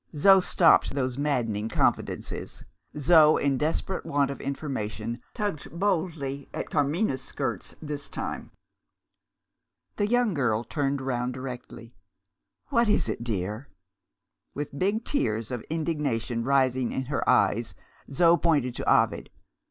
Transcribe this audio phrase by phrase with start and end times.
[0.15, 2.63] Zo stopped those maddening confidences;
[2.97, 8.49] Zo, in desperate want of information, tugged boldly at Carmina's skirts this time.
[9.97, 11.93] The young girl turned round directly.
[12.69, 13.69] "What is it, dear?"
[14.55, 17.75] With big tears of indignation rising in her eyes,
[18.11, 19.29] Zo pointed to Ovid.